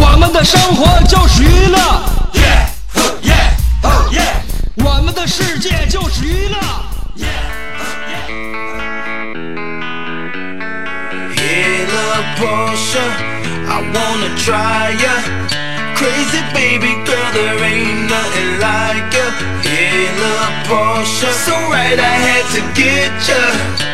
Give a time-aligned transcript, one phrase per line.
[0.00, 1.78] 我们的生活就是娱乐，
[4.76, 6.56] 我们的世界就是娱乐。
[11.36, 13.06] Hey, little Portia,
[13.68, 15.14] I wanna try ya.
[15.96, 19.26] Crazy baby girl, there ain't nothing like ya.
[19.62, 23.93] Hey, little Portia, so right I had to get ya.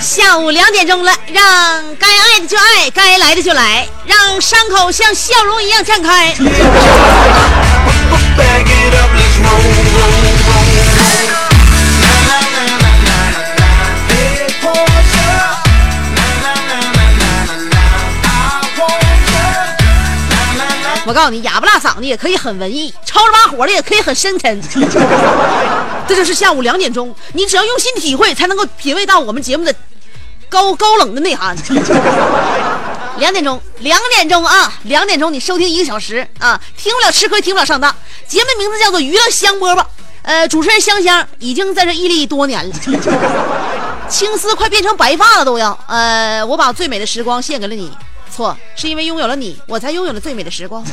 [0.00, 6.34] 下午两点钟了，让该爱的就爱，该来的就来，让伤口像笑容一样绽开。
[21.12, 24.58] 我告诉你，哑巴拉嗓子也可以很文艺，吵着把火的也可以很深沉。
[26.08, 29.74] 这就是下午两点钟，你只要用心体会，才能够品味到我们节目的
[30.48, 31.54] 高高冷的内涵。
[33.20, 37.94] 两点钟，两点钟啊，两点钟你收听一个小时啊，听不了吃亏，听不了上当。
[38.26, 39.80] 节目名字叫做《娱乐香饽饽》，
[40.22, 42.74] 呃，主持人香香已经在这屹立多年了，
[44.08, 45.78] 青丝快变成白发了都要。
[45.88, 47.92] 呃，我把最美的时光献给了你，
[48.32, 50.82] 错，是因为拥有了你，我才拥有了最美的时光。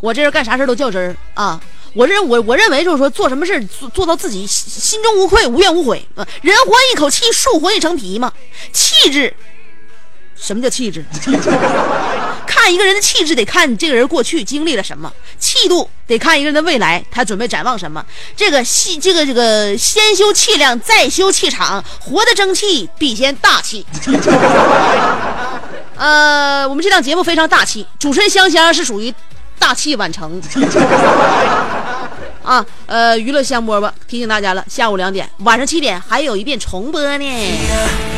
[0.00, 1.60] 我这人干啥事都较真儿啊！
[1.94, 6.24] 我认我我认为就是说做什么事做做到自己心心中无愧无怨无悔啊！
[6.42, 8.32] 人活一口气，树活一层皮嘛。
[8.72, 9.34] 气质，
[10.36, 11.04] 什么叫气质？
[12.48, 18.02] 看一个人的气质得看这个人过去经历了什么，气度得看一个人的未来他准备展望什么。
[18.34, 23.84] 这个气这个这个先修气量，再修气场，活得争气必先大气。
[25.96, 29.12] 呃，我们这档节目非常大气，主持人香香是属于
[29.58, 30.40] 大器晚成。
[32.42, 38.17] 啊，呃，娱乐香饽饽提醒大家了，下午两点，晚上七点还有一遍重播呢。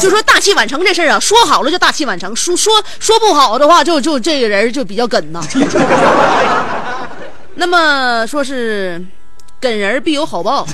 [0.00, 5.40] 就说大器晚成这事儿啊，说好了就大器晚成，说说说不好的话，就就这个人就比较梗呐。
[7.54, 9.04] 那么说是
[9.60, 10.66] 梗人必有好报。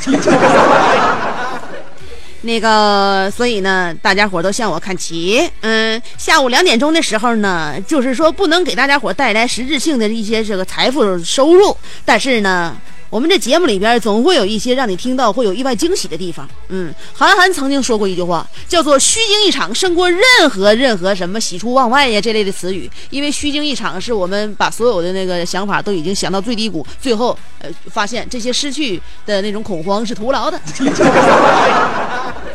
[2.42, 5.50] 那个，所以呢，大家伙都向我看齐。
[5.62, 11.74] 嗯，下午两点钟的时候呢，就是说不能给大家伙带来实质性的一些这个财富收入，
[12.04, 12.76] 但是呢，
[13.14, 16.48] 我们这节目里边总会有一些让你听到会有意外惊喜的地方。
[16.70, 20.20] 嗯，韩寒曾经说过一句话，叫做“虚惊一场胜过任
[20.50, 30.60] 何任何什么喜出望外呀”这类的词语，因为虚惊一场是我们把所有的那个想法都已经想到最低谷，最后呃发现这些失去的那种恐慌是徒劳的。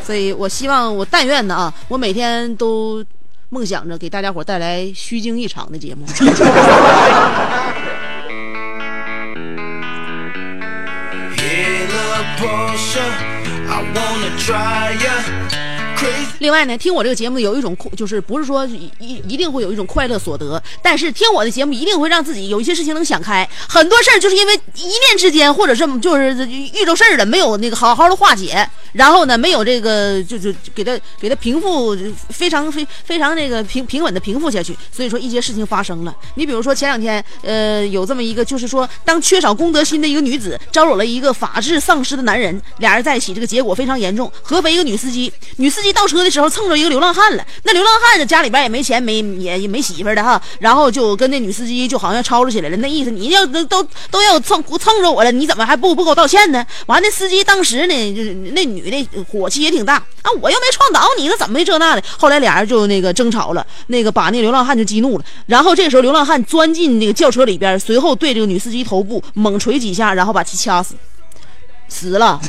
[0.04, 3.02] 所以我希望，我但愿呢啊，我每天都
[3.48, 6.04] 梦想着给大家伙带来虚惊一场的节目。
[11.40, 13.06] Hey, little Portia,
[13.72, 15.96] I wanna try ya.
[15.96, 16.29] Crazy.
[16.40, 23.48] 另外呢，听我这个节目有一种就是不是说一一定会有一种快乐所得，但是听我的节目一定会让自己有一些事情能想开。
[23.68, 31.96] 很多事儿就是因为一念之间，或者是就是遇着事儿了，没有那个好好的化解，然后呢，没有这个就就给他给他平复，
[32.30, 34.76] 非常非非常那个平平稳的平复下去。
[34.90, 36.16] 所以说一些事情发生了。
[36.36, 44.32] 你比如说前两天，呃，有这么一个，就是说当缺少公德心的一个女子招惹了一个法治丧失的男人，俩人在一起，这个结果非常严重。
[44.42, 53.64] 合肥一个女司机，女司机倒车的时候蹭着一个流浪汉了，那流浪汉呢家里边也没钱，没也也没媳妇的哈，然后就跟那女司机就好像吵吵起来了，那意思你要都
[54.10, 56.64] 都要蹭蹭着我了，你怎么还不不给我道歉呢？
[56.86, 58.22] 完，那司机当时呢，就
[58.52, 62.02] 那女的火气也挺大啊，我又没撞倒你，那怎么没这那的？
[62.16, 70.94] 后来俩人就那个争吵了，那个把那流浪汉就激怒了，然后这时候流浪汉钻进那个轿车里边，随后对这个女司机头部猛捶几下，然后把其掐死。
[71.90, 72.40] 死了，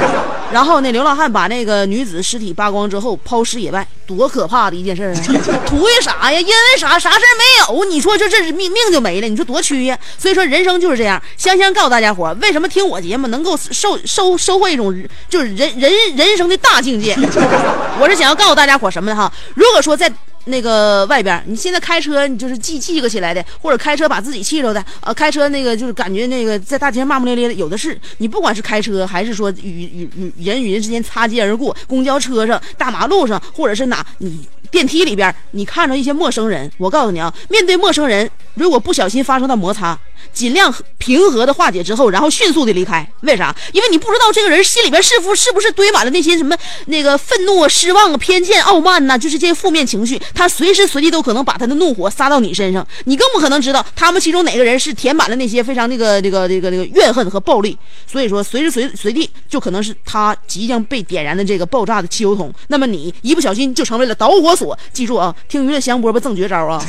[0.52, 5.16] 然后那流浪汉把那个女子尸体扒光之后抛尸野外，多可怕的一件事啊！
[5.66, 6.38] 图为啥呀？
[6.38, 6.98] 因为啥？
[6.98, 7.84] 啥事儿没有？
[7.86, 9.26] 你说这这命命就没了？
[9.26, 9.98] 你说多屈呀？
[10.18, 11.20] 所以说人生就是这样。
[11.36, 14.94] 香香告诉大家伙，为什么听我节目能够收收收获一种
[15.28, 17.16] 就是人人人生的大境界？
[17.98, 19.16] 我是想要告诉大家伙什么呢？
[19.16, 20.12] 哈，如果说在。
[20.46, 27.98] 那个外边，你现在开车，你就是记记个起来的，或者开车把自己气着的，呃，开车那个就是感觉那个在大街上骂骂咧咧的，有的是。
[28.18, 39.98] 你不管是开车，还是说与与与人与人之间擦肩而过，公交车上、大马路上，或者是哪你电梯里边，你看着一些陌生人，我告诉你啊，面对陌生人，如果不小心发生到摩擦。
[40.32, 43.06] 尽量平和的化解之后，然后迅速的离开。
[43.22, 43.54] 为啥？
[43.72, 46.56] 因为你不知道这个人心里边是否是不是堆满了那些什么
[46.86, 50.20] 那个愤怒啊、失望啊、偏见、傲慢呐，就是这些负面情绪。
[50.34, 57.76] 他随时随地都可能把他的怒火撒到你身上，你更不可能知道他们其中哪个人是填满了那些非常那个这个这个这个怨恨和暴力。
[58.06, 62.52] 所以说，随时随随地就可能是他即将被点燃的这个爆炸的汽油桶。
[62.68, 64.78] 那么你一不小心就成为了导火索。
[64.92, 66.80] 记住啊，听娱乐香饽饽赠绝招啊！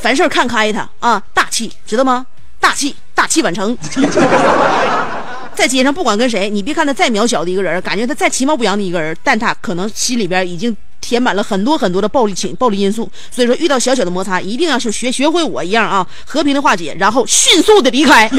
[0.00, 2.26] 凡事看开他啊，大气，知道吗？
[2.60, 3.76] 大气，大器晚成。
[5.54, 13.10] 在街上不管跟谁，你别看他再渺小的一个人，感觉他再其貌不扬的一个人，但他可能心里边已经填满了很多很多的暴力情、暴力因素。
[13.30, 18.30] 所以说，遇到小小的摩擦，一定要是学学会我一样啊，和平的化解，然后迅速的离开。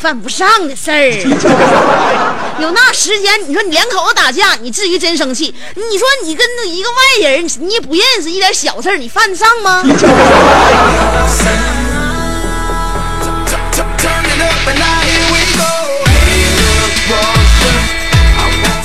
[0.00, 1.10] 犯不上的事儿，
[2.60, 5.54] 有那时间，你说你两口子打架，你至于真生气？
[5.74, 6.96] 你说你跟一个外
[7.30, 9.82] 人，你也不认识，一点小事你犯得上吗？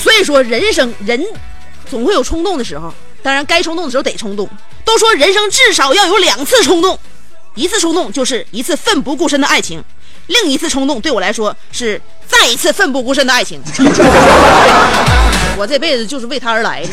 [0.01, 1.21] 所以说，人生人
[1.89, 4.50] 总会有冲动的时候，当然该冲动的时候得冲动。
[4.86, 6.98] 都说人生至少要有两次冲动，
[7.54, 9.83] 一次冲动就是一次奋不顾身的爱情。
[10.30, 13.60] 另一次冲动对我来说是再一次奋不顾身的爱情，
[15.58, 16.90] 我这辈子就是为他而来的。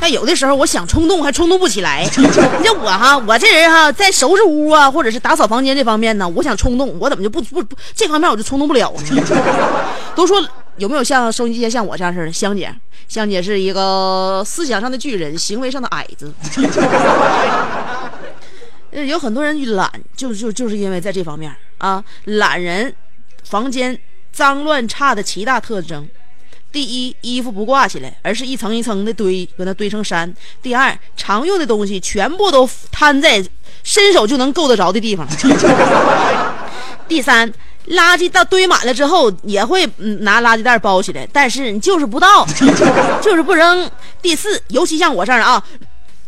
[0.00, 2.08] 但有的时候我想冲动还冲动不起来。
[2.16, 2.24] 你
[2.64, 9.22] 像我哈，我这人哈，在收拾屋啊或者是打扫房间这方面呢，我想冲动，我怎么就不不不这方面我就冲动不了呢？
[10.14, 10.40] 都说。
[10.80, 12.74] 有没有像收音机前像我这样似的香姐？
[13.06, 16.32] 香姐是一个思想上的巨人，行为上的矮子。
[18.90, 22.92] 有很多人懒，就就就是因为在这方面啊，懒人
[23.44, 23.96] 房间
[24.32, 26.08] 脏乱差的七大特征：
[26.72, 30.26] 第一，衣服不挂起来，而是一层一层的堆，搁那堆成山；
[30.62, 33.44] 第二，常用的东西全部都摊在
[33.82, 35.26] 伸手就能够得着的地方；
[37.06, 37.52] 第三。
[37.90, 39.86] 垃圾到堆满了之后，也会
[40.20, 42.46] 拿垃圾袋包起来，但是你就是不倒，
[43.20, 43.90] 就是不扔。
[44.22, 45.62] 第四，尤其像我这样的啊，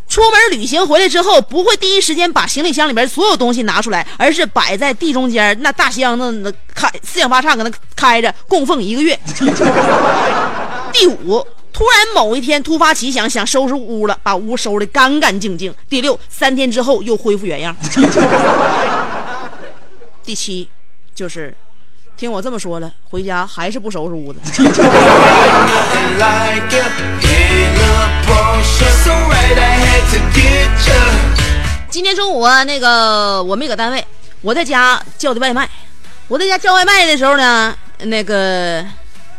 [0.08, 9.18] 出门旅行回来之后，不会第一时间把行李箱里边所有东西拿出来，而是摆在地中间那大箱子那开四仰八叉搁那开着供奉一个月。
[10.92, 15.72] 第五，突然某一天突发奇想想收拾屋了，把屋收拾的干干净净。
[15.88, 17.74] 第六，三天之后又恢复原样。
[20.24, 20.68] 第七。
[21.14, 21.54] 就是，
[22.16, 24.40] 听我这么说了，回家还是不收拾屋子。
[31.90, 34.04] 今天中午啊，那个我没搁单位，
[34.40, 35.68] 我在家叫的外卖。
[36.28, 38.84] 我在家叫外卖的时候呢，那个。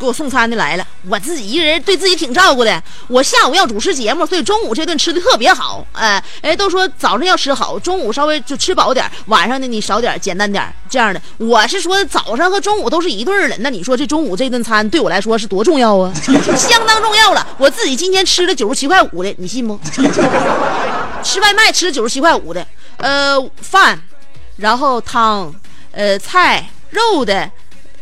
[0.04, 2.84] 给我送餐的来了，我自己一个人对自己挺照顾的。
[3.08, 5.86] 我下午要主持节目，所以中午这顿吃的特别好。
[5.94, 11.22] 哎哎，都说早上要吃好，中午稍微就吃饱点，晚上呢你少点，简单点这样的。
[11.38, 16.14] 我是说早上和中午都是一顿了，那你说这中午这顿餐对我来说是多重要啊？
[16.58, 17.48] 相当重要了。
[17.58, 19.80] 我自己今天吃了九十七块五的，你信不？
[21.24, 22.68] 吃外卖吃九十七块五的，
[22.98, 24.02] 呃，饭。
[24.58, 25.52] 然后汤，
[25.92, 27.50] 呃，菜肉的，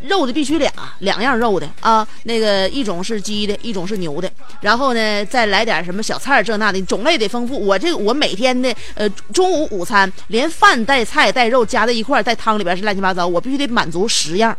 [0.08, 4.30] 肉的必须俩两样肉的啊，那个一种是鸡的，一种是牛的，
[4.60, 7.58] 然后呢再来点什么小菜这那的，种类得丰富。
[7.58, 14.56] 我这个我每天的呃中午午餐连饭带菜带肉加在一块儿，在汤里边是乱七八糟，我必须得满足十样。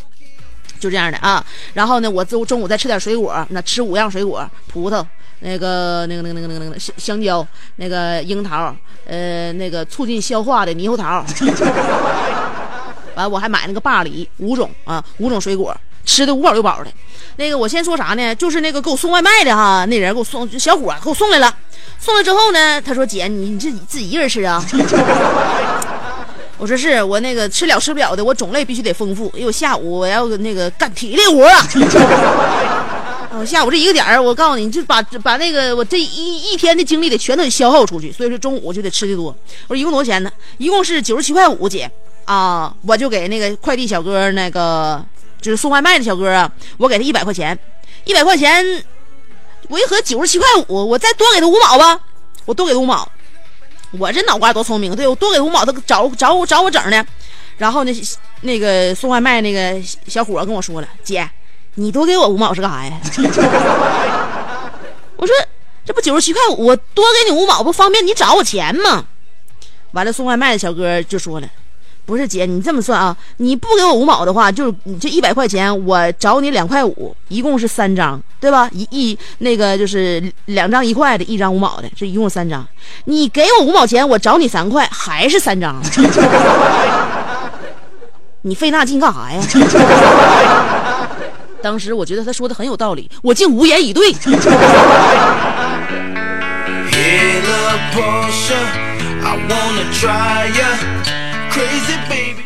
[0.80, 1.42] 就这样的啊，
[1.74, 5.06] 然后呢，我中中午再吃点水果，那吃五样水果，葡萄，
[5.40, 7.46] 那个那个那个那个那个那个香蕉，
[7.78, 11.26] 那个樱桃，呃，那个促进消化的猕猴桃，
[13.16, 16.92] 完我还买那个霸梨，五种啊，五种水果，吃的五饱六饱的。
[17.38, 18.36] 那个我先说啥呢？
[18.36, 21.56] 就是那个给我送外卖的哈，那人给我送小伙给我送来了，
[22.00, 24.64] 送来之后呢，他说姐，你你自己自己一个人吃啊？
[26.60, 31.68] 我说是我那个吃了吃不了的，我种类必须得丰富，因为我下午我要那个干体力活啊。
[33.36, 39.36] 我下午这一个点儿，我告诉你，就把把那个我这一一天的精力得全都得消耗出去，所以说中午我就得吃的多。
[39.68, 40.32] 我说一共多少钱呢？
[40.60, 41.90] 一共是九十七块五，姐
[42.26, 45.04] 啊，我就给那个快递小哥那个
[45.42, 47.58] 就是送外卖的小哥啊，我给他一百块钱，
[48.06, 48.84] 一百块钱，
[49.70, 52.00] 我一合九十七块五，我再多给他五毛吧，
[52.46, 53.10] 我多给五毛。
[54.00, 57.06] 我这脑瓜多聪明，对我多给五毛，他找找我找我整呢。
[57.58, 57.94] 然后那
[58.42, 61.30] 那个送外卖那个小伙跟我说了：“姐，
[61.76, 63.00] 你多给我五毛是干啥呀？”
[65.16, 65.36] 我说
[65.86, 69.06] ：“这不九十七块五，我多给你五毛不方便你找我钱吗？”
[69.94, 71.48] 完了，送外卖的小哥就说了。
[72.06, 73.16] 不是姐，你这么算啊？
[73.38, 78.70] 你不给我五毛的话，就是你这一百块钱，我找你两块五，一共是三张，对吧？
[78.74, 82.68] 一一那个就是两张一块的，一张五毛的，这一共三张。
[83.06, 85.82] 你给我五毛钱，我找你三块，还是三张。
[88.46, 89.42] 你费那劲干啥呀？
[91.64, 94.14] 当时我觉得他说的很有道理，我竟无言以对。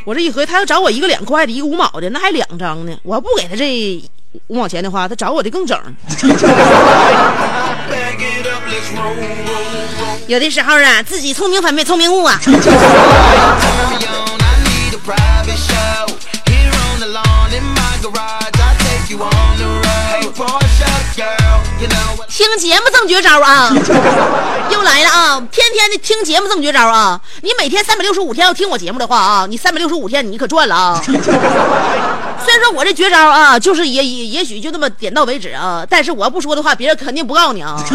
[0.04, 2.98] 我这一合计，他要找我一个两块的，一个五毛的，那还两张呢。
[3.04, 4.02] 我要不给他这
[4.48, 5.78] 五毛钱的话，他找我的更整。
[10.28, 12.40] 有的时候啊，自己聪明反被聪明误啊。
[22.29, 23.72] 听节目挣绝招啊！
[24.69, 25.48] 又来了啊！
[25.51, 27.19] 天天的听节目挣绝招啊！
[27.41, 31.01] 你每天三百六十五天要听我节目的话啊，你三百六十五天你可赚了啊！
[32.43, 37.81] 虽然说我这绝招啊，就是也也也许就那么点到为止啊，但是我要不说的话，别人肯定不告诉你啊。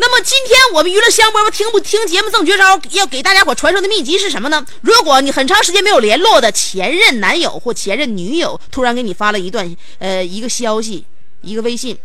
[0.00, 4.64] 那么今天我们娱乐香饽饽听不听节目赠绝招，要给大家伙传授的秘籍是什么呢？
[4.82, 11.04] 如果你很长时间没有联络的前任男友或前任女友，突然给你发了一段呃一个消息，
[11.40, 11.98] 一个微信，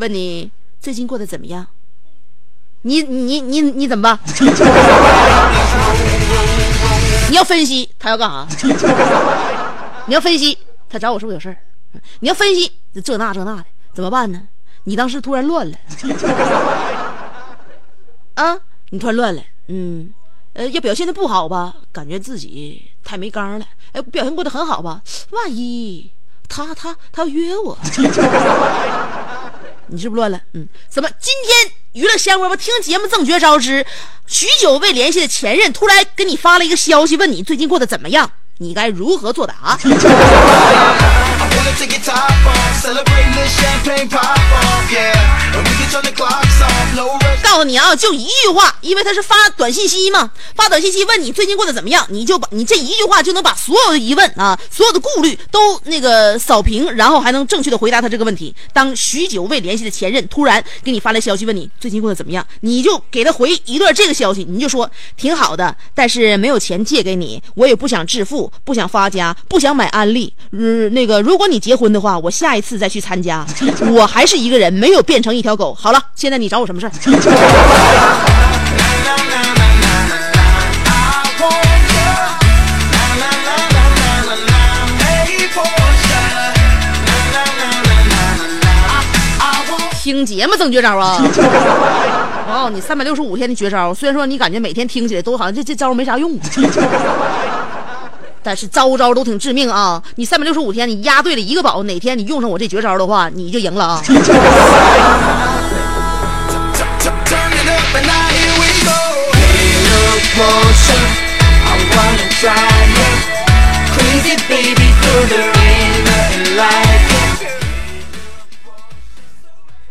[0.00, 1.66] 问你最近过得怎么样？
[2.82, 4.18] 你你你你怎么办？
[7.28, 8.46] 你要分析他要干啥？
[10.06, 10.56] 你要分析
[10.88, 11.56] 他找我是不是有事儿？
[12.20, 12.72] 你要分析
[13.04, 14.40] 这那这那的怎么办呢？
[14.84, 15.76] 你当时突然乱了。
[18.36, 20.14] 啊，你突然乱了，嗯，
[20.54, 21.74] 呃，要表现的不好吧？
[21.92, 23.66] 感觉自己太没刚了。
[23.92, 25.02] 哎，表现过得很好吧？
[25.32, 26.10] 万一
[26.48, 27.76] 他他他要约我，
[29.90, 30.40] 你是不是乱了？
[30.54, 33.84] 嗯，怎么今天娱乐香饽饽听节目正觉招之
[34.26, 38.30] 许久未联系的前任突然给你发了一个消息，问你最近过得怎么样？
[38.58, 39.78] 你该如何作答？
[47.42, 58.54] 告诉你啊，就一句话，因为他是发短信息嘛，发短信息问你最近过得怎么样，你就把你这一句话就能把所有的疑问啊，所有的顾虑都那个扫平，然后还能正确的回答他这个问题。
[58.72, 70.32] 当许久未联系的前任突然给你发来消息问你最近过得怎么样，你就给他回一段这个消息，你就说挺好的，但是没有钱借给你，我也不想致富，不想发家，不想买安利。
[70.52, 73.46] 嗯，那个如果你结婚的话，我下一次再去参加。
[73.92, 75.74] 我还是一个人，没有变成一条狗。
[75.74, 76.92] 好了，现在你找我什么事儿？
[90.02, 91.22] 听节目赠绝招啊！
[92.50, 96.36] 哦，你三百六十五天的绝招，虽然说你感觉每天听起来都好像这这招没啥用，
[98.50, 100.02] 但是招招都挺致命啊！
[100.16, 104.02] 你三百六十五天你压对了一个宝，哪天你用上我这绝招的话，你就赢了啊！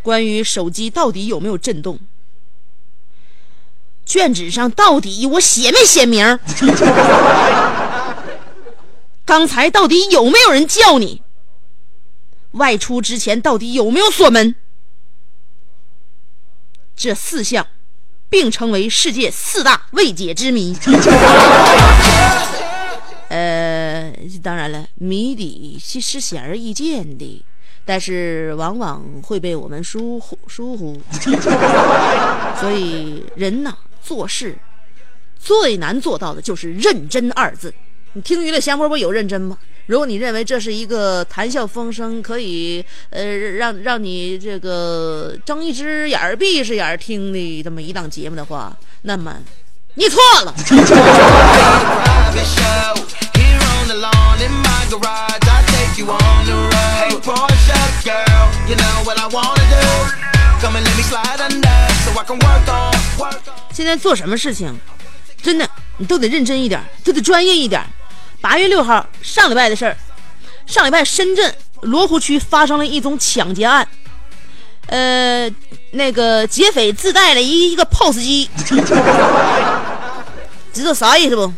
[0.02, 1.98] 关于手机到底有没有震动？
[4.04, 6.38] 卷纸上到底我写没写名？
[9.30, 11.22] 刚才到底有没有人叫你？
[12.50, 14.56] 外出之前到底有没有锁门？
[16.96, 17.64] 这四项
[18.28, 20.76] 并称为世界四大未解之谜。
[23.30, 27.44] 呃，当然了，谜底其实显而易见的，
[27.84, 31.00] 但是往往会被我们疏忽疏忽。
[32.58, 34.58] 所以人呐，做事
[35.38, 37.72] 最难做到的就是认真二字。
[38.12, 39.56] 你听娱乐香饽饽有认真吗？
[39.86, 49.36] 如果你认为这是一个谈笑风生，可以呃让让你这个睁一只眼儿闭一只眼儿听的这么一档节目的话，那么
[49.94, 50.52] 你错了。
[63.72, 64.76] 现在做什么事情，
[65.40, 67.80] 真的你都得认真一点，都得专业一点。
[68.40, 69.96] 八月六号，上礼拜的事儿，
[70.66, 73.86] 上礼拜深圳罗湖区发生了一宗抢劫案，
[74.86, 75.50] 呃，
[75.92, 78.48] 那个劫匪自带了一一个 POS 机，
[80.72, 81.52] 知道啥意思不？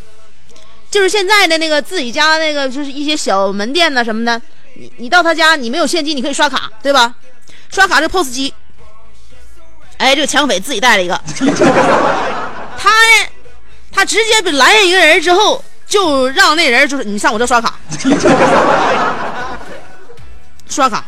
[0.91, 4.41] 就是现在的那个自己家那个，就是一些小门店呐什么的，
[4.75, 7.15] 你你到他家，你没有现金，你可以刷卡，对吧？
[7.71, 8.53] 刷卡这 POS 机，
[9.97, 11.15] 哎，这个抢匪自己带了一个。
[12.77, 12.91] 他，
[13.91, 17.75] 他直接拦下一个人之后，就让那人就是你上我这刷卡，
[20.67, 21.05] 刷卡，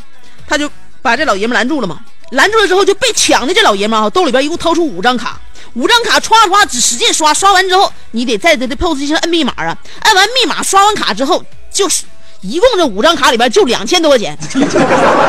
[0.47, 2.01] 他就把这老爷们拦住了嘛。
[2.33, 5.41] 拦住了之后就被抢的这老爷们啊，兜里边一共掏出五张卡，
[5.73, 12.05] 五张卡歘歘只使劲刷，刷完之后你得在这这 POS 机上摁密码啊，摁完密码刷完卡之后，就是
[12.43, 14.37] 一共这五张卡里边就两千多块钱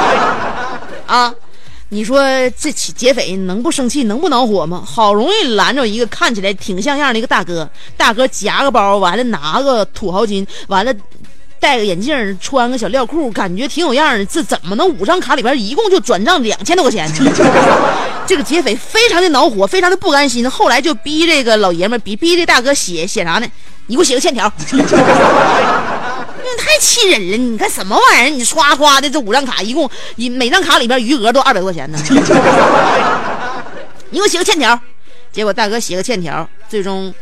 [1.08, 1.34] 啊。
[1.90, 2.20] 你说
[2.58, 4.84] 这起劫匪能不生气，能不恼火吗？
[4.86, 10.92] 好容易拦着一个看起来挺像样的一个大哥，大哥夹个包，完了拿个土豪金，完了
[11.60, 14.26] 戴个眼镜，穿个小料裤，感觉挺有样的。
[14.26, 17.32] 这怎么能五张卡里边一共就转账两千多块钱呢？
[18.26, 23.48] 这个劫匪非常的恼火，非常的不甘心，后来就逼这个老爷们，逼逼这大哥写写啥呢？
[23.86, 24.52] 你给我写个欠条。
[26.66, 27.38] 太气人了！
[27.38, 28.30] 你看什么玩意儿？
[28.30, 32.00] 你刷刷的这五张卡，一共一每张卡里边余额都二百多块钱呢。
[34.10, 34.80] 你给我写个欠条，
[35.32, 37.14] 结果大哥写个欠条，最终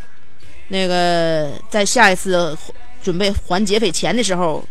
[0.70, 2.58] 那个在下一次
[3.04, 4.64] 准备还劫匪钱的时候，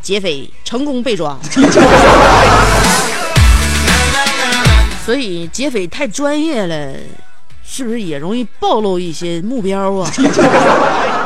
[0.00, 1.38] 劫匪成功被抓。
[5.04, 6.94] 所以劫匪太专业了，
[7.62, 10.10] 是不是也容易暴露一些目标啊？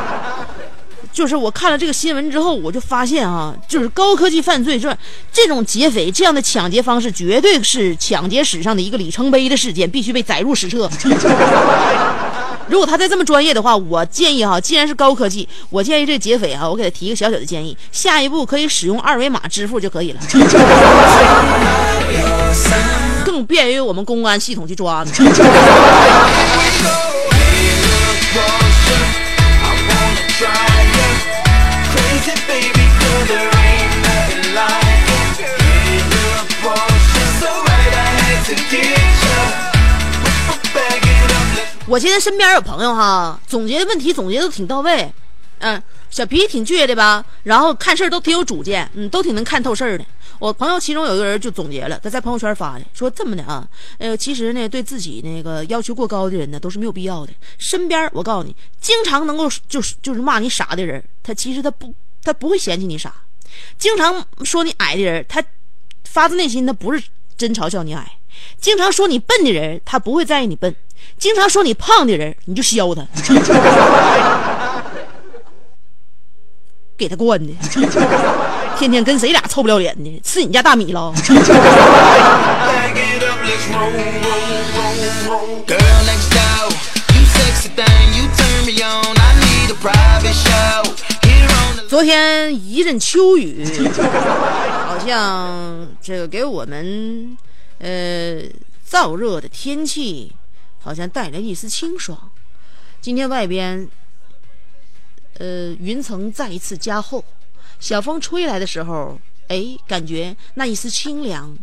[1.13, 4.97] 就是我看了这个新闻之后，我就发现啊，就是高科技犯罪这
[5.31, 10.89] 这种劫匪这样的抢劫方式，绝对是抢劫史上的一个里程碑的事件，必须被载入史册。
[12.67, 20.19] 如果他再这么专业的话，我建议哈，既然是高科技，我建议这劫匪哈，我给他提一个小小的建议，下一步可以使用二维码支付就可以了，
[23.23, 25.11] 更便于我们公安系统去抓呢
[41.85, 45.13] 我现在身边有朋友哈，总结问题总结都挺到位，
[45.59, 50.03] 嗯，小脾气挺倔的吧，然后看事儿都挺有主见，嗯，都挺能看透事儿的。
[50.39, 53.67] 我朋友其中有一个人就总结了，他在朋友圈发的，说这么的啊，
[53.99, 57.33] 呃，其实呢，对自己那个要求过高的人呢，都是没有必要的。
[57.59, 63.09] 身边我告诉你，经常能够就是就是骂你傻的人，他其实他不他不会嫌弃你傻；
[63.77, 65.43] 经常说你矮的人，他
[66.05, 67.03] 发自内心他不是
[67.37, 68.03] 真嘲笑你矮；
[68.59, 70.71] 经常说你笨的人，他不会在意你笨；
[71.17, 73.05] 经常说你胖的人，你就削他，
[76.95, 77.53] 给他惯的，
[78.77, 81.13] 天天跟谁俩臭不要脸的，吃你家大米了。
[91.87, 93.65] 昨天一阵秋雨，
[94.85, 97.37] 好像这个给我们
[97.79, 98.41] 呃
[98.87, 100.31] 燥热的天气，
[100.79, 102.31] 好像带来一丝清爽。
[103.01, 103.87] 今天外边
[105.39, 107.23] 呃云层再一次加厚，
[107.79, 111.55] 小风吹来的时候，哎，感觉那一丝清凉，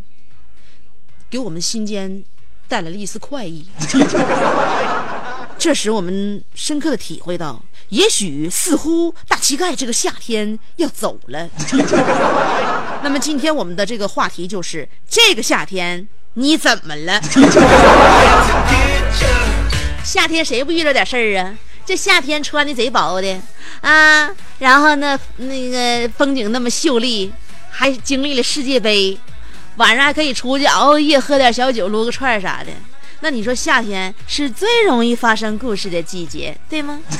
[1.28, 2.22] 给我们心间
[2.68, 3.66] 带来了一丝快意。
[5.60, 11.46] 这使我们深刻的体会到，也许似乎大乞丐这个夏天要走了。
[13.04, 17.20] 那么今天我们的这个话题就是这个夏天你怎么了？
[20.02, 21.54] 夏天谁不遇着点事儿啊？
[21.84, 23.38] 这夏天穿的贼薄的
[23.82, 27.30] 啊，然后呢，那个风景那么秀丽，
[27.70, 29.18] 还经历了世界杯，
[29.76, 32.72] 晚上还可以出去熬夜喝点小酒，撸个串啥的。
[33.20, 37.00] 那你说夏天是最容易发生故事的季节，对吗？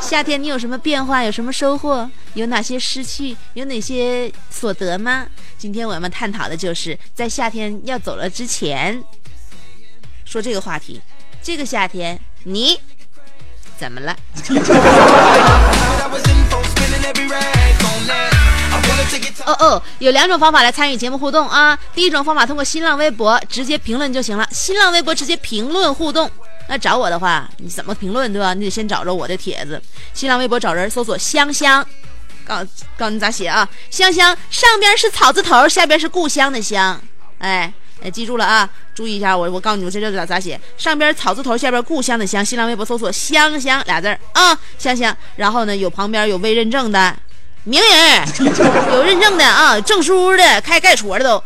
[0.00, 1.24] 夏天你有什么变化？
[1.24, 2.08] 有什么收获？
[2.34, 3.36] 有哪些失去？
[3.54, 5.26] 有哪些所得吗？
[5.58, 9.02] 今天我们探讨的就是在夏天要走了之前，
[10.24, 11.00] 说这个话题。
[11.42, 12.78] 这个夏天你
[13.78, 14.16] 怎么了？
[19.46, 21.78] 哦哦，有两种方法来参与节目互动啊。
[21.94, 26.30] 第一种方法通过新浪微博直接评论就行了，新浪微博直接评论互动。
[26.68, 28.54] 那找我的话，你怎么评论对吧？
[28.54, 29.80] 你得先找着我的帖子，
[30.14, 31.86] 新浪微博找人搜索香香，
[32.44, 32.64] 告
[32.96, 33.68] 告诉你咋写啊？
[33.90, 36.98] 香香上边是草字头，下边是故乡的乡，
[37.38, 37.70] 哎
[38.02, 40.58] 哎，记住了啊，注意一下，我我告诉你们这叫咋咋写？
[40.78, 45.14] 上边草字头，下边故乡的乡，新浪微博搜索香香俩字儿啊，香香。
[45.36, 47.14] 然后呢，有旁边有未认证的
[47.64, 48.28] 名人，
[48.92, 51.42] 有认证的啊，证书的，开盖戳的都，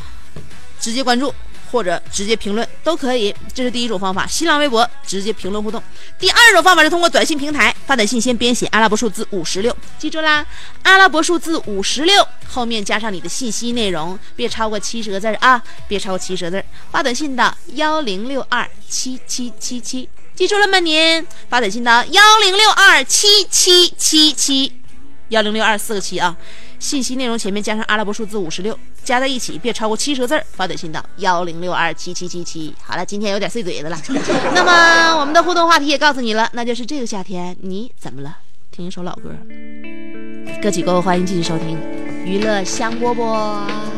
[0.80, 1.34] 直接关注。
[1.70, 4.26] 或者直接评论都可以，这是第一种方法。
[4.26, 5.82] 新浪微博直接评论互动。
[6.18, 10.42] 第二种方法是通过短信平台发短信，先编写阿拉伯数字五十六，记住啦，
[10.84, 16.64] 阿拉伯数字五十六后面加上你的信息内容，别超过七十个字啊，别超过七十个字。
[16.90, 20.80] 发短信到幺零六二七七七七，记住了吗？
[20.80, 24.72] 您发短信到幺零六二七七七七，
[25.28, 26.36] 幺零六二四个七啊。
[26.78, 32.74] 信息内容前面加上阿拉伯数字五十六，加在一起别超过七十个字发短信到幺零六二七七七七。
[32.82, 33.98] 好了，今天有点碎嘴子了。
[34.54, 38.36] 那么我们的互动话题也告诉你了，那就是这个夏天你怎么了？
[38.70, 39.30] 听一首老歌，
[40.62, 41.76] 歌曲过后欢迎继续收听
[42.24, 43.97] 娱乐香饽饽。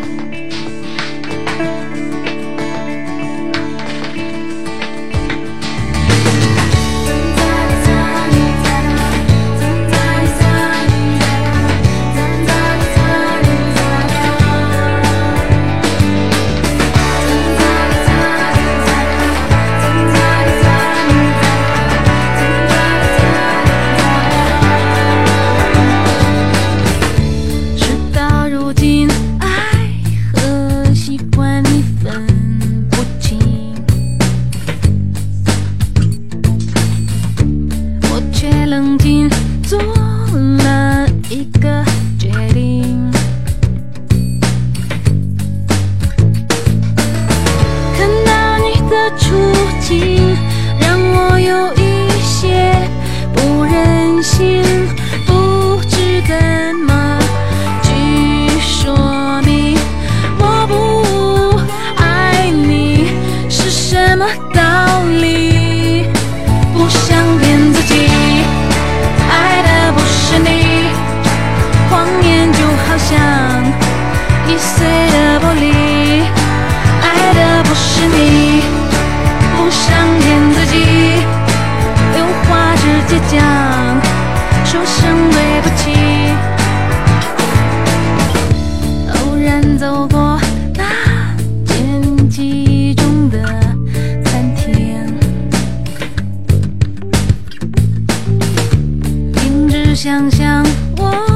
[100.02, 100.64] 想想
[100.96, 101.29] 我。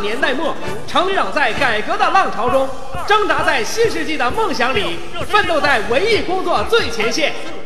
[0.00, 0.54] 年代末，
[0.86, 2.68] 成长在改革的浪潮中，
[3.06, 4.96] 挣扎在新世纪的梦想里，
[5.28, 7.32] 奋斗在文艺工作最前线。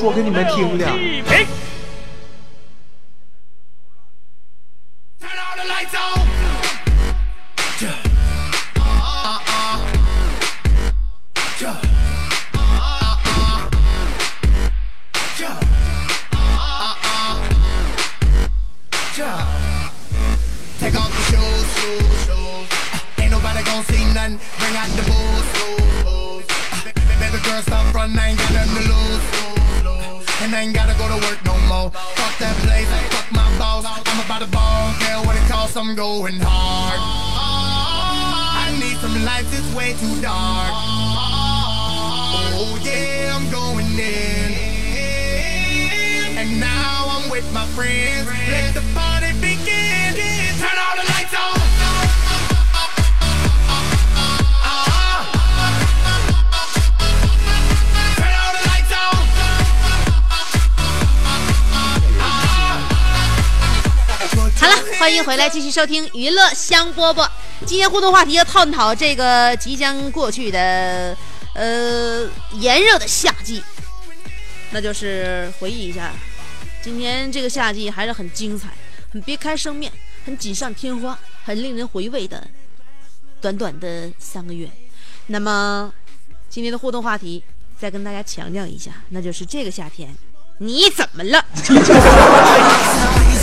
[0.00, 0.86] 说给你们听的。
[32.36, 33.86] Fuck that place, fuck my boss.
[33.86, 35.74] I'm about to ball, care what it costs.
[35.74, 37.00] I'm going hard.
[38.60, 40.68] I need some lights, it's way too dark.
[42.52, 44.52] Oh yeah, I'm going in.
[46.36, 48.28] And now I'm with my friends.
[48.28, 50.12] Let the party begin.
[50.60, 51.65] Turn all the lights on.
[64.98, 67.28] 欢迎回来，继续收听娱乐香饽饽。
[67.66, 71.16] 今天互动话题要探讨这个即将过去的
[71.54, 73.62] 呃炎热的夏季，
[74.70, 76.12] 那就是回忆一下，
[76.82, 78.70] 今年这个夏季还是很精彩，
[79.12, 79.92] 很别开生面，
[80.24, 82.46] 很锦上添花，很令人回味的
[83.40, 84.68] 短短的三个月。
[85.26, 85.92] 那么
[86.48, 87.44] 今天的互动话题
[87.78, 90.16] 再跟大家强调一下，那就是这个夏天
[90.58, 91.44] 你怎么了？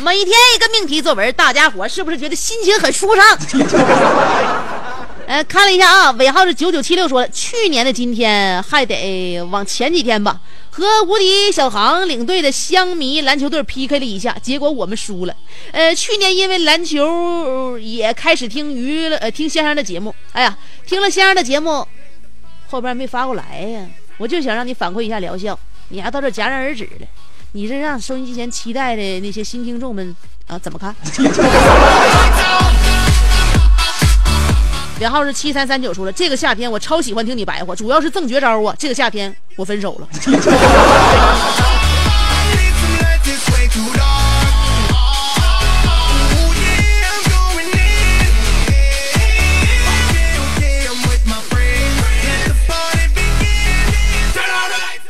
[0.00, 3.24] 每天一个命题作文，大家伙是不是觉得心情很舒畅？
[5.26, 10.40] 哎， 看了一下啊，尾号是九九七六，说，去年的今天还得往前几天吧，
[10.78, 15.34] 和无敌小航领队的香迷篮球队 PK 了一下，结果我们输了。
[15.72, 21.84] 呃，去年因为篮球也开始听娱乐呃听先生的节目，哎呀，听了先生的节目，
[22.68, 23.84] 后边没发过来呀，
[24.18, 27.06] 我就想让你反馈一下疗效，你还到这戛然而止了，
[27.52, 30.14] 你这让收音机前期待的那些新听众们
[30.46, 30.94] 啊怎么看？
[35.00, 38.74] 尾号是七三三九，说了这个夏天我超喜欢听你白话，主要是赠绝招啊！
[38.76, 40.08] 这个夏天我分手了。
[40.30, 40.34] Oh.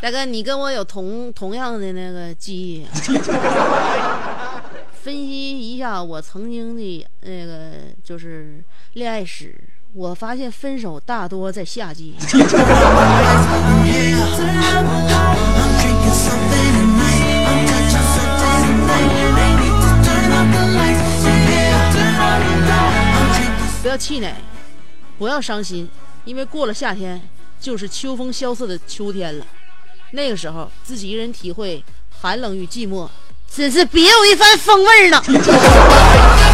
[0.03, 2.93] 大哥，你跟我有同同样的那个记忆、啊，
[5.03, 7.71] 分析一下我曾经的那个
[8.05, 9.59] 就是恋爱史。
[9.95, 12.15] 我发现分手大多在夏季。
[23.83, 24.35] 不要气馁，
[25.19, 25.89] 不要伤心，
[26.25, 27.21] 因为过了夏天
[27.59, 29.47] 就是秋风萧瑟的秋天了。
[30.11, 31.83] 那个时候，自己一人体会
[32.21, 33.09] 寒冷与寂寞，
[33.51, 35.23] 真是别有一番风味呢。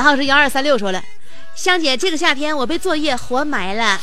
[0.00, 1.04] 尾号是幺二三六说了，
[1.54, 4.00] 香姐，这个夏天我被作业活埋了。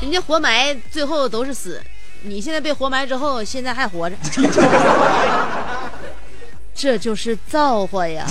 [0.00, 1.80] 人家活埋最后都是死，
[2.22, 4.16] 你现在被活埋之后，现在还活着，
[6.74, 8.26] 这就是造化呀。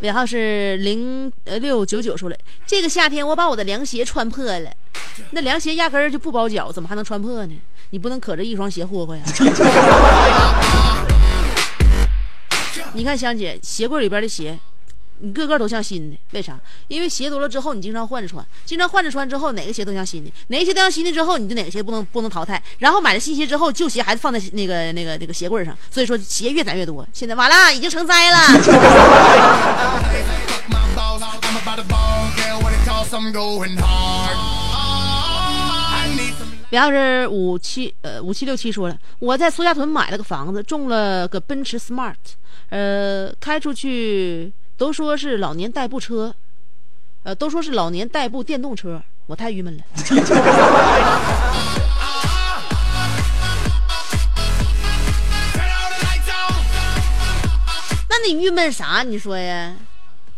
[0.00, 4.70] 尾号是零呃六九九说了，这个夏天我把我的凉鞋穿破了，
[5.32, 7.52] 那凉鞋压根儿就不包脚，怎么还能穿破呢？
[7.90, 9.22] 你不能可着一双鞋霍霍呀。
[12.96, 14.58] 你看香姐鞋柜里边的鞋，
[15.18, 16.58] 你个个都像新的，为啥？
[16.88, 22.62] 因为鞋多了之后，你经常换着穿，经常换着穿之后，哪个鞋都像新的，哪个鞋都像新的之后，你就哪个鞋不能不能淘汰。
[22.78, 27.06] 然后买了新鞋之后，旧鞋还是放在那个那个那个鞋柜上，所以说鞋越攒越多。
[27.12, 28.38] 现在完了，已经成灾了。
[36.70, 36.76] need some.
[36.76, 42.14] 然后是五七呃五七六七说了，我在苏家屯买了个房子，中了个奔驰 Smart，
[42.70, 46.34] 呃，开出去都说是老年代步车，
[47.22, 49.84] 呃，都说是老年代步电动车，我太郁闷了。
[58.08, 59.02] 那你郁闷啥？
[59.06, 59.74] 你说呀？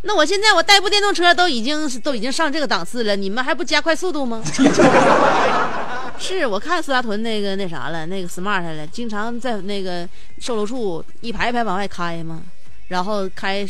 [0.03, 4.43] 那我现在我代步电动车都已经都已经上这个档次了，你们还不加快速度吗？
[6.21, 12.43] 是我看苏家屯那个那啥了，那个 smart 了，经常在那个售楼处一排一排往外开嘛，
[12.89, 13.67] 然后开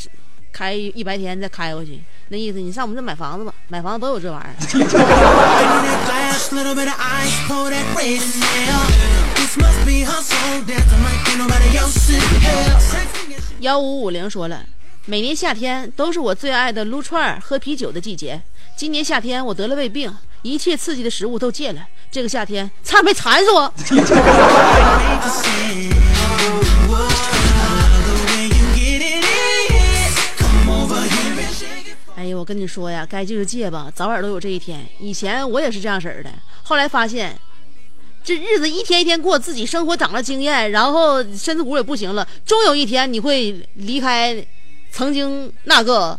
[0.53, 4.55] 开一白天再开过去，那意思你上我们这买房子吧，买房子都有这玩意儿
[13.61, 14.65] 幺五五零说了，
[15.07, 18.41] 每年夏天都是我最爱的撸串儿、喝啤酒的季节。
[18.77, 21.87] 今年夏天我得了胃病，一切刺激的食物都戒了。
[22.11, 23.73] 这个夏天差点没馋死我。
[32.17, 34.85] 哎呀，我跟你说呀，该戒就戒吧，早晚都有这一天。
[34.99, 36.31] 以前我也是这样式儿的，
[36.65, 37.39] 后来发现，
[38.25, 44.45] 这日子一天一天过，自己生活长了经验，然后身子骨也不行了，终有一天你会离开
[44.91, 46.19] 曾经那个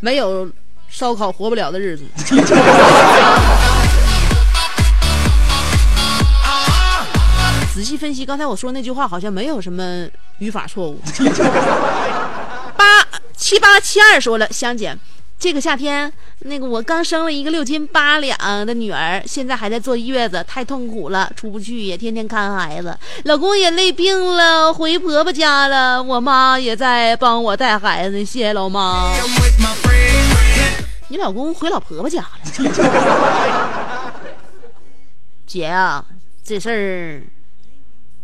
[0.00, 0.50] 没有
[0.88, 2.04] 烧烤活不了的日子。
[7.74, 10.06] 仔细分析，刚才我说那句话好像没有什么
[10.38, 11.00] 语法错误。
[12.76, 13.04] 八
[13.36, 14.96] 七八七二说了，香姐，
[15.40, 29.12] 这个夏天，那个我刚生了一个六斤八两的女儿，现在还在坐月子，太痛苦了，出不去，也天天看孩子，老公也累病了，回婆婆家了，我妈也在帮我带孩子，谢谢老妈。
[31.08, 32.28] 你老公回老婆婆家了，
[35.44, 36.04] 姐啊，
[36.44, 37.20] 这事儿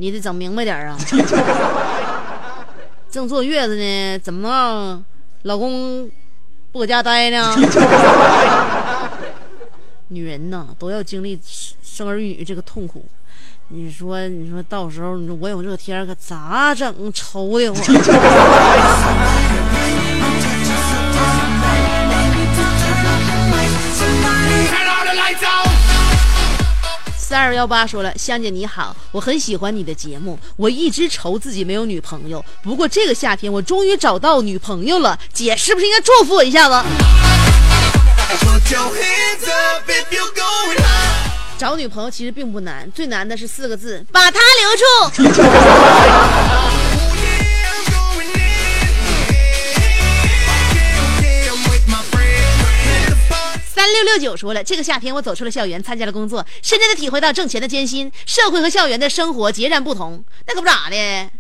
[0.01, 0.97] 你得整明白点儿啊。
[3.11, 5.05] 正坐月子呢，怎么
[5.43, 6.11] 老公
[6.73, 7.55] 不搁家待呢？
[10.09, 11.39] 女人呐，都要经历
[11.83, 13.05] 生儿育女这个痛苦。
[13.69, 17.13] 你说，你说到时候你说我有这天可咋整？
[17.13, 17.85] 愁的慌。
[27.31, 36.85] 四二幺八说了，香姐你好，我很喜欢你的节目，我一直愁自己没有女朋友，不过这个夏天我终于找到女朋友了，姐是不是应该祝福我一下子？
[41.57, 45.31] 找女朋友其实并不难，最难的是四个字，把她留住。
[54.03, 60.25] 六六九说了，这个夏天我走出了校园，参加了工作，深深的体会到挣钱的艰辛，社会和校园的生活截然不同。
[60.47, 61.31] 那可不咋的，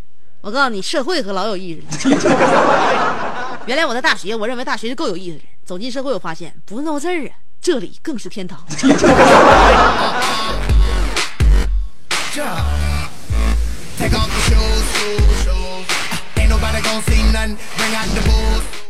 [0.43, 3.61] 我告诉你，社会可老有意思了。
[3.67, 5.43] 原来我在大学，我认为大学就够有意思了。
[5.65, 8.63] 走进社会，我发现不是那回事儿啊，这里更是天堂。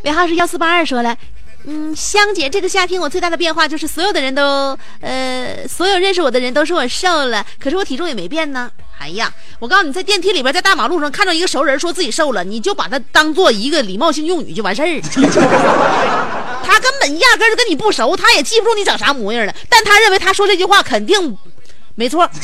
[0.03, 1.15] 尾号是幺四八二说了，
[1.65, 8.71] 嗯，香姐，这个夏天我最大的变化就是所有的人都，呃，所有认识我的人都说我瘦了，可是我体重也没变呢。
[8.99, 15.01] 哎呀，我告诉你，在电梯里边，在大马路上看到一个熟人说自己瘦了，你就把他当做一个礼貌性用语就完事儿。
[16.63, 21.37] 他根本压根儿就跟你不熟，他也记不住你长啥模样了，但他认为他说这句话肯定
[21.95, 22.29] 没错。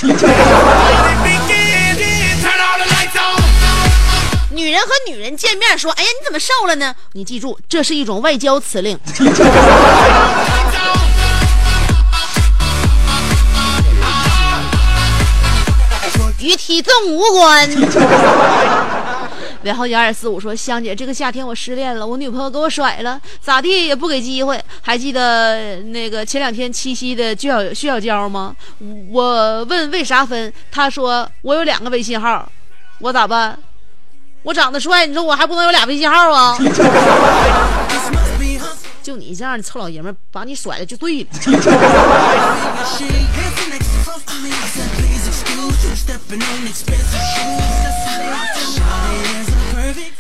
[4.57, 8.99] 女人和女人见面说：“哎呀，你怎么瘦了呢？”你记住，这是一种外交辞令。
[16.41, 17.69] 与体重无关。
[19.65, 24.59] 尾号幺二四五说：“香姐，这个夏天我失恋了，我女朋友给我甩了，咋地也不给机会。
[24.81, 28.57] 还记得那个前两天七夕的薛小薛小娇吗？
[29.11, 32.51] 我问为啥分，她说我有两个微信号，
[33.01, 33.59] 我咋办？
[34.47, 36.57] 我长得帅，你说我还不能有俩微信号啊？
[39.03, 41.29] 就你这样的臭老爷们，把你甩了就对了。”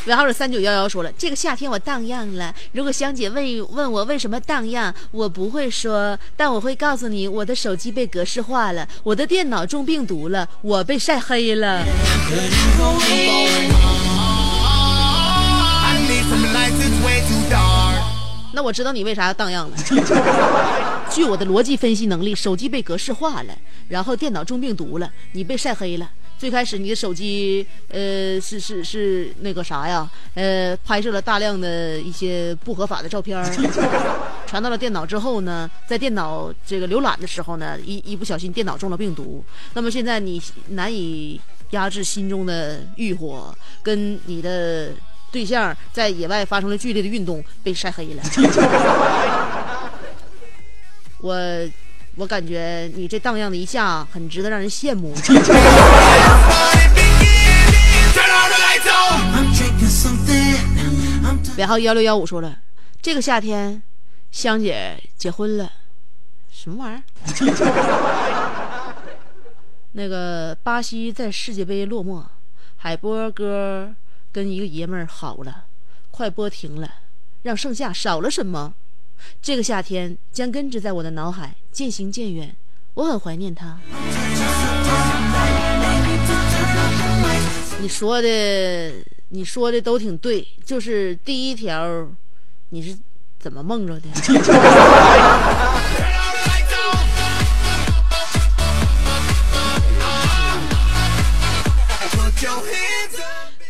[0.06, 2.54] 尾号是三九幺幺说了，这个夏天我荡漾了。
[2.70, 11.84] 如果香姐问问我为什么荡漾，我不会说，但我会告诉你，我的手机被格式化了，我的电脑中病毒了，我被晒黑了。
[18.52, 19.76] 那我知道你为啥要荡漾了。
[21.10, 23.52] 据我的逻辑分析能力，手机被格式化了，
[23.88, 26.08] 然后电脑中病毒了，你被晒黑了。
[26.38, 30.08] 最开始你的手机，呃，是是是那个啥呀？
[30.34, 33.42] 呃，拍摄了大量的一些不合法的照片，
[34.46, 39.42] 传到了电脑之后呢，在电脑这个浏览的时候呢，一一不小心电脑中了病毒。
[39.72, 44.92] 那么现在你难以压制心中的欲火，跟你的
[45.32, 48.22] 对象在野外发生了剧烈的运动，被晒黑了。
[51.18, 51.34] 我
[52.16, 55.14] 我感觉你这荡漾的一下很值得让人羡慕。
[61.58, 62.58] 尾号幺六幺五说了，
[63.00, 63.82] 这个夏天，
[64.30, 65.70] 香姐结婚了，
[66.50, 67.02] 什么玩意儿？
[69.92, 72.22] 那个巴西在世界杯落寞，
[72.76, 73.94] 海波哥
[74.32, 75.64] 跟一个爷们儿好了，
[76.10, 76.90] 快播停了，
[77.42, 78.74] 让盛夏少了什么？
[79.42, 82.54] 这个夏天将根植在我的脑海，渐行渐远，
[82.94, 83.78] 我很怀念他。
[87.80, 88.92] 你说的，
[89.28, 92.08] 你说的都挺对，就是第一条，
[92.70, 92.96] 你是
[93.38, 94.08] 怎么梦着的？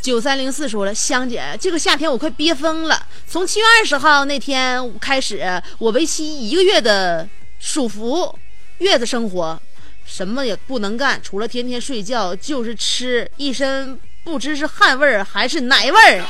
[0.07, 3.05] 九三零四说了，香姐，这个夏天我快憋疯了。
[3.27, 7.29] 从七月二十号那天开始，我为期一个月的
[7.59, 8.39] 暑伏
[8.79, 9.61] 月子生活，
[10.05, 16.25] 什么也不能干，除了天天睡觉就是吃，一身不知是汗味儿还是奶味儿。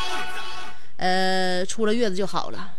[0.97, 2.71] 呃，出了月子就好了，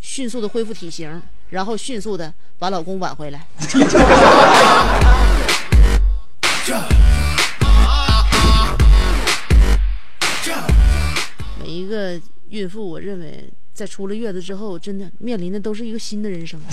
[0.00, 3.44] 迅速的恢复体型，然后迅速的把老公挽回来。
[11.74, 12.20] 一个
[12.50, 16.60] 孕妇，我认为在出了月子之后，真的面临的都是一个新的人生。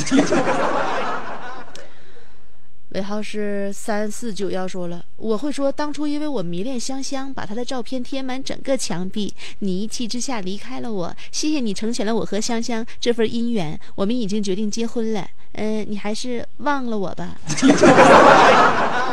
[2.90, 17.38] 尾号是三四九幺说了，我会说当初因为我迷恋香香，把她的照片贴满整个墙壁，你一气之下离开了我，谢谢你成全了我和香香这份姻缘，我们已经决定结婚了，嗯、你还是忘了我吧。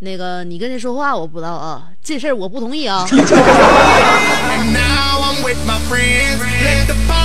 [0.00, 3.06] 那个你跟谁说话我不知道啊，这事儿我不同意啊。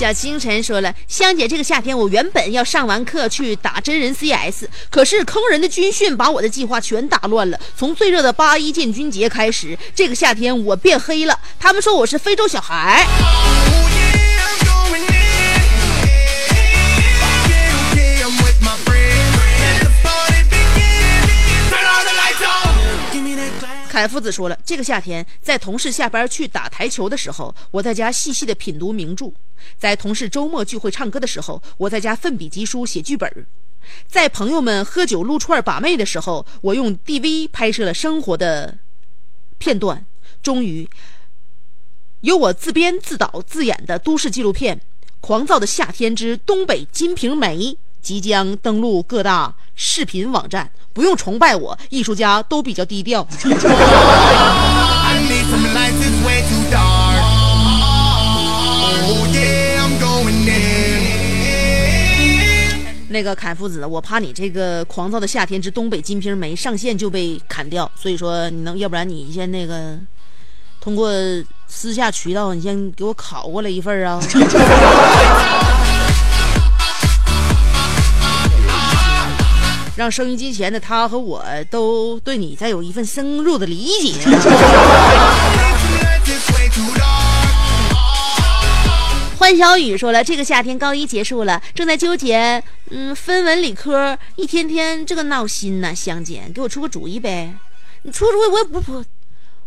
[0.00, 7.60] 小星辰说了，香姐，这个夏天我原本要上完课去打真人 CS，可是坑人的军训把我的计划全打乱了。
[7.76, 13.06] 从最热的八一建军节开始，这个夏天我变黑了，他们说我是非洲小孩。
[23.90, 29.32] 凯夫子说了，这个夏天在同事下班去打台球的时候，我在家细细的品读名著；
[29.76, 33.28] 在同事周末聚会唱歌的时候，我在家奋笔疾书写剧本；
[34.06, 38.78] 在朋友们喝酒撸串把妹的时候，我用 DV 拍摄了生活的
[39.58, 40.06] 片段。
[40.40, 40.88] 终于，
[42.20, 44.76] 由我自编自导自演的都市纪录片
[45.20, 47.56] 《狂躁的夏天之东北金瓶梅》
[48.02, 50.70] 即将登陆各大视频网站。
[50.92, 53.20] 不用崇拜我，艺术家都比较低调。
[53.20, 53.28] Oh.
[63.12, 69.96] 那个凯夫子，我怕你这个狂躁的夏天之东北金瓶梅上线就被砍掉，所以说你能，要不然你先那个
[70.80, 71.10] 通过
[71.66, 74.20] 私下渠道，你先给我拷过来一份啊。
[80.00, 84.14] 让收音机前的他和我都对你再有一份深入的理解。
[89.36, 97.54] 欢小雨说了，这个夏天高一结束了，正在纠结，嗯，分文理科，一天天这个闹心呐、香姐，给我出个主意呗。
[98.04, 99.04] 你出主意，我也不不，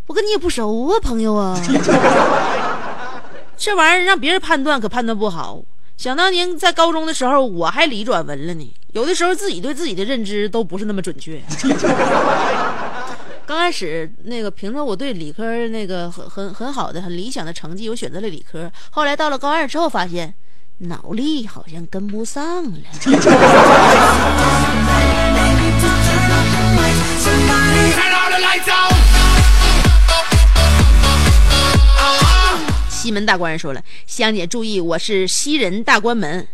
[0.07, 1.55] 我跟你也不熟啊，朋友啊。
[3.55, 5.61] 这玩意儿让别人判断可判断不好。
[5.97, 8.73] 想当年在高中的时候，我还理转文了呢。
[8.91, 11.41] 有的时候自己对自己的认知都不是那么准确。
[13.45, 18.71] 刚开始那个凭着我对理科那个很很很好的、很理想的成绩，我选择了理科。
[18.91, 20.33] 后来到了高二之后，发现
[20.79, 22.79] 脑力好像跟不上了。
[33.03, 36.47] 西门大官人说了：“香姐注意，我是西人大关门。”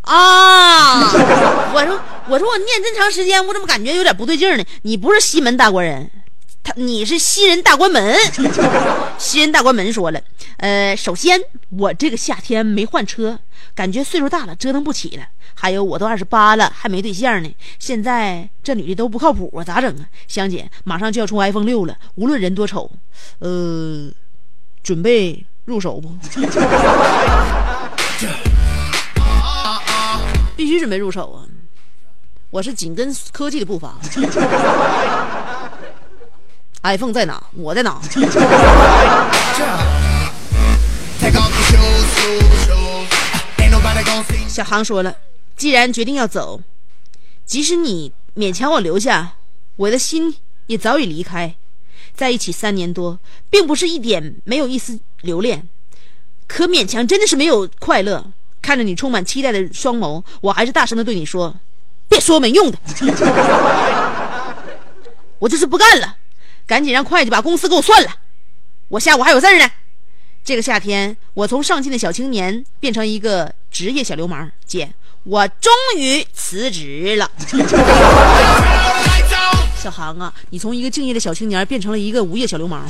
[0.00, 1.12] 啊！
[1.74, 2.00] 我说
[2.30, 4.64] 我说我念这么长时间，我怎么感觉有点不对劲呢？
[4.84, 6.10] 你不是西门大官人，
[6.62, 8.16] 他你是西人大关门。
[9.18, 10.22] 西人大关门说了，
[10.56, 11.38] 呃，首先
[11.68, 13.38] 我这个夏天没换车，
[13.74, 15.24] 感觉岁数大了，折腾不起了。
[15.52, 17.54] 还有我都二十八了，还没对象呢。
[17.78, 20.08] 现在这女的都不靠谱啊，咋整啊？
[20.26, 22.90] 香姐马上就要出 iPhone 六了，无论人多丑，
[23.40, 24.10] 呃，
[24.82, 26.12] 准备入手不？
[30.56, 31.46] 必须准备入手啊！
[32.50, 33.94] 我是紧跟科技的步伐。
[36.82, 37.40] iPhone 在哪？
[37.54, 38.00] 我在哪？
[44.48, 45.14] 小航说了，
[45.56, 46.60] 既然决定要走，
[47.46, 49.34] 即使你勉强我留下，
[49.76, 50.34] 我的心
[50.66, 51.54] 也早已离开。
[52.14, 55.66] 在一起三年多，并不是一点没有一丝留恋，
[56.46, 58.26] 可勉强真的是没有快乐。
[58.62, 61.56] 看着你充满期待的双眸，我还是大声的对你说
[62.08, 62.78] ：“别说没用的，
[65.40, 66.18] 我就是不干了，
[66.66, 68.16] 赶紧让会计把公司给我算了，
[68.88, 69.70] 我下午还有事儿呢。”
[70.44, 74.50] 这个夏天，我从上进的小青年变成一个职业小流氓。
[74.66, 74.92] 姐，
[75.24, 77.30] 我终于辞职了。
[79.80, 82.86] 小航啊，你从一个敬业的小青年变成了一个无业小流氓。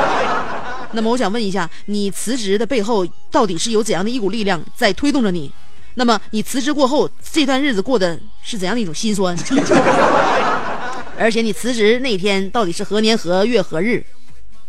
[0.92, 5.50] 那么我想问一下，你辞职的背后到底是有怎样的一股力量在推动着你？
[5.94, 9.34] 那么你辞职过后这段日子过的是怎样的一种心酸？
[11.18, 14.04] 而且你辞职那天到底是何年何月何日？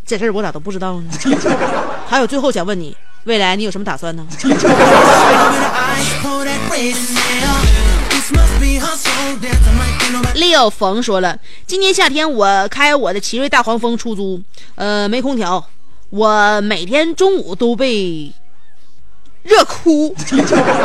[0.06, 1.12] 这事儿我咋都不知道呢？
[2.08, 4.26] 还有最后想问你，未来你有什么打算呢
[10.36, 14.42] ？Leo 冯说了，今年夏天我开我的奇瑞大黄蜂出租，
[14.76, 15.64] 呃，没空调。
[16.10, 18.32] 我每天中午都被
[19.42, 20.16] 热哭，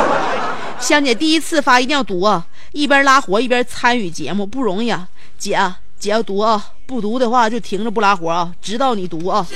[0.81, 2.47] 香姐第一次发一定要读啊！
[2.73, 5.07] 一边拉活一边参与节目不容易啊，
[5.39, 9.47] 姐啊，姐要读啊，不读的话就停着不拉活啊，直到你读啊！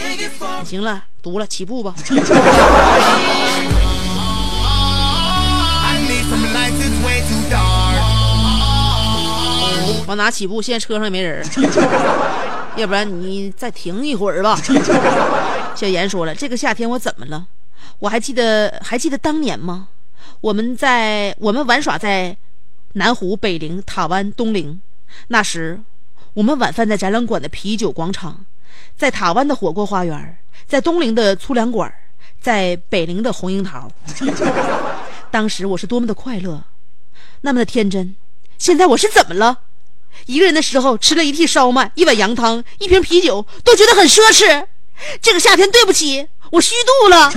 [0.64, 1.94] 行了，读了起步吧。
[10.12, 10.60] 往哪起步？
[10.60, 11.42] 现在车上也没人，
[12.76, 14.60] 要不然你再停一会儿吧。
[15.74, 17.46] 小严说了：“这个夏天我怎么了？
[17.98, 19.88] 我还记得，还记得当年吗？
[20.42, 22.36] 我们在我们玩耍在
[22.92, 24.78] 南湖、北陵、塔湾、东陵。
[25.28, 25.80] 那时，
[26.34, 28.44] 我们晚饭在展览馆的啤酒广场，
[28.94, 30.36] 在塔湾的火锅花园，
[30.66, 31.90] 在东陵的粗粮馆，
[32.38, 33.90] 在北陵的红樱桃。
[35.30, 36.62] 当时我是多么的快乐，
[37.40, 38.14] 那么的天真。
[38.58, 39.60] 现在我是怎么了？
[40.26, 44.66] 一个人的时候吃了一屉烧麦、一碗羊汤、一瓶啤酒，都觉得很奢侈。”
[45.20, 47.32] 这个夏天，对不起，我虚度了。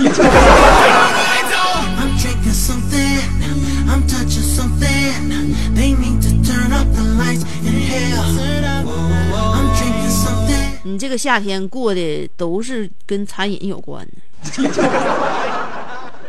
[10.84, 14.12] 你这个夏天过的都是跟餐饮有关的。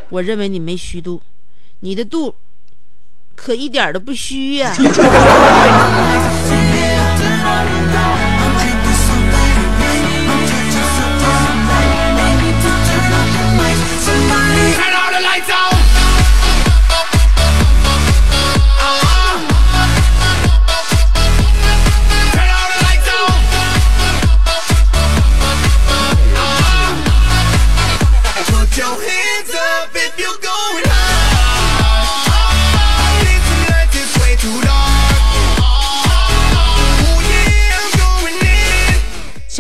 [0.10, 1.22] 我认为你没虚度，
[1.82, 2.34] 你的度
[3.38, 4.74] 可一点都不虚呀。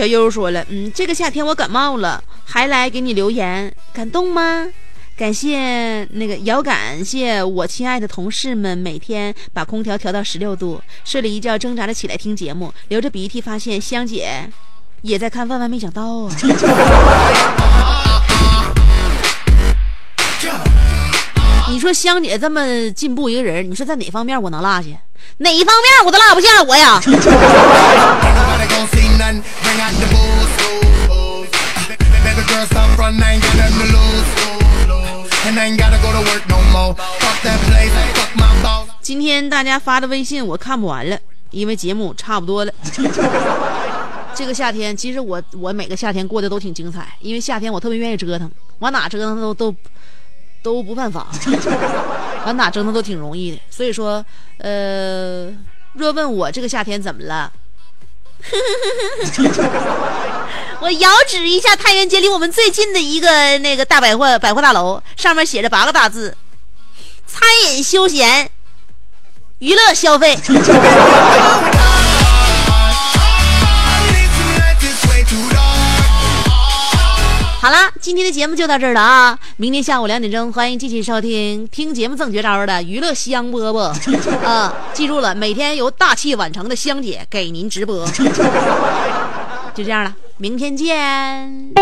[0.07, 4.65] 小优说了，嗯，这个夏天我感冒了，还来给你留言，感动吗？
[5.17, 14.49] 感谢那个，遥感谢我亲爱的同事们，每天把空调调到十六度，睡了一觉，挣扎着起来听节目，流着鼻涕，发现香姐
[15.01, 16.31] 也在看，万万没想到啊！
[21.69, 24.87] 你说香姐这么进步一个人，你说在哪方面我能落下？
[25.39, 26.97] 哪一方面我都落不下我呀！
[39.01, 41.17] 今天大家发的微信我看不完了，
[41.51, 42.73] 因为节目差不多了。
[44.33, 48.49] 这个夏天，其实我我每个夏天过得都挺精彩，因为夏天我特别愿意折腾，
[48.79, 49.75] 往哪折腾都都
[50.63, 51.27] 都不犯法，
[52.45, 53.59] 往哪折腾都挺容易的。
[53.69, 54.25] 所以说，
[54.57, 55.51] 呃，
[55.93, 57.51] 若问我这个夏天怎么了？
[60.79, 66.35] 我遥指一下太原街离我们最近的一个那个大百货百货大楼上面写着八个大字
[67.25, 68.49] 餐饮休闲
[69.59, 70.37] 娱乐消费。
[77.67, 79.37] 好啦今天的节目就到这儿了啊。
[79.57, 88.07] 明天下午两点钟欢迎继续收听听节目赠绝招的娱乐香饽饽啊记住了每天由大器晚成的香姐给您直播。
[89.75, 91.73] 就这样了明天见。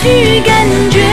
[0.00, 1.07] 去感觉